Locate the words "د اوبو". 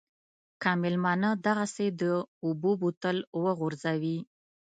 2.01-2.71